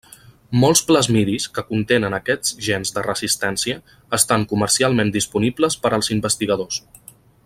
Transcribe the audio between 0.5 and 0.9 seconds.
Molts